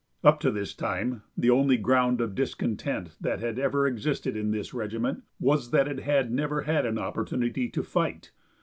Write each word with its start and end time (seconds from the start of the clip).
Up 0.23 0.39
to 0.39 0.49
this 0.49 0.73
time 0.73 1.21
the 1.37 1.51
only 1.51 1.77
ground 1.77 2.21
of 2.21 2.33
discontent 2.33 3.11
that 3.21 3.39
had 3.39 3.59
ever 3.59 3.85
existed 3.85 4.35
in 4.35 4.49
this 4.49 4.73
regiment 4.73 5.21
was 5.39 5.69
that 5.69 5.87
it 5.87 5.99
had 5.99 6.31
never 6.31 6.61
had 6.61 6.87
an 6.87 6.97
opportunity 6.97 7.69
to 7.69 7.83
fight. 7.83 8.31